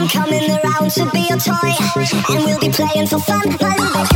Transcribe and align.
I'm 0.00 0.08
coming 0.08 0.50
around 0.50 0.90
to 0.92 1.10
be 1.12 1.26
your 1.28 1.36
toy. 1.36 1.74
And 2.32 2.44
we'll 2.46 2.58
be 2.58 2.70
playing 2.70 3.06
for 3.06 3.18
fun. 3.18 3.44
My 3.60 3.76
little 3.76 4.09